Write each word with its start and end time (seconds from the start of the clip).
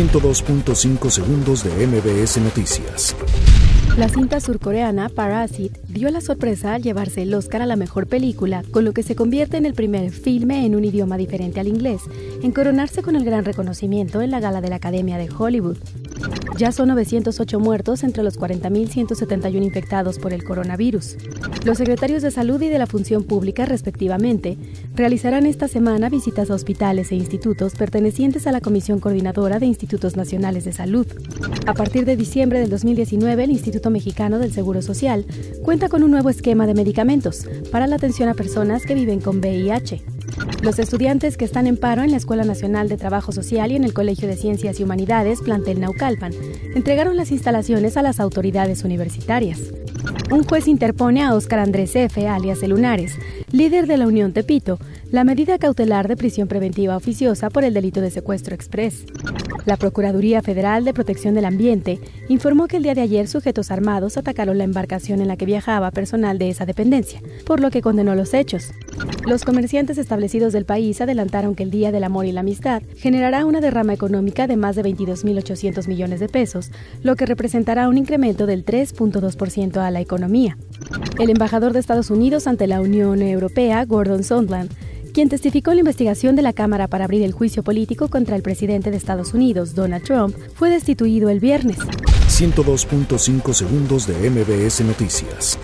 102.5 0.00 1.10
segundos 1.10 1.62
de 1.62 1.86
MBS 1.86 2.38
Noticias. 2.38 3.14
La 3.98 4.08
cinta 4.08 4.40
surcoreana 4.40 5.10
Parasite 5.10 5.78
dio 5.88 6.08
la 6.08 6.22
sorpresa 6.22 6.72
al 6.72 6.82
llevarse 6.82 7.20
el 7.20 7.34
Oscar 7.34 7.60
a 7.60 7.66
la 7.66 7.76
mejor 7.76 8.06
película, 8.06 8.62
con 8.70 8.86
lo 8.86 8.94
que 8.94 9.02
se 9.02 9.14
convierte 9.14 9.58
en 9.58 9.66
el 9.66 9.74
primer 9.74 10.10
filme 10.10 10.64
en 10.64 10.74
un 10.74 10.86
idioma 10.86 11.18
diferente 11.18 11.60
al 11.60 11.68
inglés, 11.68 12.00
en 12.42 12.50
coronarse 12.50 13.02
con 13.02 13.14
el 13.14 13.26
gran 13.26 13.44
reconocimiento 13.44 14.22
en 14.22 14.30
la 14.30 14.40
gala 14.40 14.62
de 14.62 14.70
la 14.70 14.76
Academia 14.76 15.18
de 15.18 15.28
Hollywood. 15.30 15.76
Ya 16.56 16.72
son 16.72 16.88
908 16.88 17.58
muertos 17.58 18.04
entre 18.04 18.22
los 18.22 18.38
40.171 18.38 19.64
infectados 19.64 20.18
por 20.18 20.32
el 20.32 20.44
coronavirus. 20.44 21.16
Los 21.64 21.78
secretarios 21.78 22.22
de 22.22 22.30
Salud 22.30 22.60
y 22.60 22.68
de 22.68 22.78
la 22.78 22.86
Función 22.86 23.24
Pública, 23.24 23.64
respectivamente, 23.64 24.58
realizarán 24.94 25.46
esta 25.46 25.68
semana 25.68 26.08
visitas 26.08 26.50
a 26.50 26.54
hospitales 26.54 27.12
e 27.12 27.16
institutos 27.16 27.74
pertenecientes 27.74 28.46
a 28.46 28.52
la 28.52 28.60
Comisión 28.60 29.00
Coordinadora 29.00 29.58
de 29.58 29.66
Institutos 29.66 30.16
Nacionales 30.16 30.64
de 30.64 30.72
Salud. 30.72 31.06
A 31.66 31.74
partir 31.74 32.04
de 32.04 32.16
diciembre 32.16 32.60
del 32.60 32.70
2019, 32.70 33.44
el 33.44 33.50
Instituto 33.50 33.90
Mexicano 33.90 34.38
del 34.38 34.52
Seguro 34.52 34.82
Social 34.82 35.24
cuenta 35.62 35.88
con 35.88 36.02
un 36.02 36.10
nuevo 36.10 36.30
esquema 36.30 36.66
de 36.66 36.74
medicamentos 36.74 37.46
para 37.72 37.86
la 37.86 37.96
atención 37.96 38.28
a 38.28 38.34
personas 38.34 38.84
que 38.84 38.94
viven 38.94 39.20
con 39.20 39.38
VIH. 39.38 40.02
Los 40.62 40.78
estudiantes 40.78 41.36
que 41.36 41.44
están 41.44 41.66
en 41.66 41.76
paro 41.76 42.02
en 42.02 42.10
la 42.10 42.16
Escuela 42.16 42.44
Nacional 42.44 42.88
de 42.88 42.96
Trabajo 42.96 43.32
Social 43.32 43.72
y 43.72 43.76
en 43.76 43.84
el 43.84 43.94
Colegio 43.94 44.28
de 44.28 44.36
Ciencias 44.36 44.78
y 44.78 44.82
Humanidades, 44.82 45.40
plantel 45.40 45.80
Naucalpan, 45.80 46.32
entregaron 46.74 47.16
las 47.16 47.30
instalaciones 47.30 47.96
a 47.96 48.02
las 48.02 48.20
autoridades 48.20 48.84
universitarias. 48.84 49.60
Un 50.30 50.44
juez 50.44 50.68
interpone 50.68 51.22
a 51.22 51.34
Óscar 51.34 51.58
Andrés 51.58 51.96
F., 51.96 52.28
alias 52.28 52.62
Lunares, 52.62 53.16
líder 53.52 53.86
de 53.86 53.96
la 53.96 54.06
Unión 54.06 54.32
Tepito, 54.32 54.78
la 55.10 55.24
medida 55.24 55.58
cautelar 55.58 56.06
de 56.06 56.16
prisión 56.16 56.46
preventiva 56.46 56.96
oficiosa 56.96 57.50
por 57.50 57.64
el 57.64 57.74
delito 57.74 58.00
de 58.00 58.12
secuestro 58.12 58.54
express. 58.54 59.04
La 59.66 59.76
Procuraduría 59.76 60.40
Federal 60.40 60.84
de 60.84 60.94
Protección 60.94 61.34
del 61.34 61.46
Ambiente 61.46 61.98
informó 62.28 62.68
que 62.68 62.76
el 62.76 62.84
día 62.84 62.94
de 62.94 63.00
ayer 63.00 63.26
sujetos 63.26 63.72
armados 63.72 64.16
atacaron 64.16 64.56
la 64.56 64.64
embarcación 64.64 65.20
en 65.20 65.26
la 65.26 65.36
que 65.36 65.46
viajaba 65.46 65.90
personal 65.90 66.38
de 66.38 66.48
esa 66.48 66.64
dependencia, 66.64 67.20
por 67.44 67.60
lo 67.60 67.70
que 67.70 67.82
condenó 67.82 68.14
los 68.14 68.34
hechos. 68.34 68.70
Los 69.26 69.44
comerciantes 69.44 69.98
establecidos 69.98 70.52
del 70.52 70.64
país 70.64 71.00
adelantaron 71.00 71.56
que 71.56 71.64
el 71.64 71.72
Día 71.72 71.90
del 71.90 72.04
Amor 72.04 72.26
y 72.26 72.32
la 72.32 72.40
Amistad 72.40 72.82
generará 72.96 73.44
una 73.44 73.60
derrama 73.60 73.92
económica 73.92 74.46
de 74.46 74.56
más 74.56 74.76
de 74.76 74.84
22.800 74.84 75.88
millones 75.88 76.20
de 76.20 76.28
pesos, 76.28 76.70
lo 77.02 77.16
que 77.16 77.26
representará 77.26 77.88
un 77.88 77.98
incremento 77.98 78.46
del 78.46 78.64
3.2% 78.64 79.78
a 79.78 79.90
la 79.90 80.00
economía. 80.00 80.56
El 81.18 81.30
embajador 81.30 81.72
de 81.72 81.80
Estados 81.80 82.10
Unidos 82.10 82.46
ante 82.46 82.68
la 82.68 82.80
Unión 82.80 83.22
Europea, 83.22 83.84
Gordon 83.84 84.22
Sondland, 84.22 84.70
quien 85.12 85.28
testificó 85.28 85.70
en 85.70 85.76
la 85.76 85.80
investigación 85.80 86.36
de 86.36 86.42
la 86.42 86.52
Cámara 86.52 86.88
para 86.88 87.04
abrir 87.04 87.22
el 87.22 87.32
juicio 87.32 87.62
político 87.62 88.08
contra 88.08 88.36
el 88.36 88.42
presidente 88.42 88.90
de 88.90 88.96
Estados 88.96 89.34
Unidos, 89.34 89.74
Donald 89.74 90.04
Trump, 90.04 90.36
fue 90.54 90.70
destituido 90.70 91.28
el 91.28 91.40
viernes. 91.40 91.78
102.5 91.78 93.52
segundos 93.52 94.06
de 94.06 94.30
MBS 94.30 94.80
Noticias. 94.82 95.58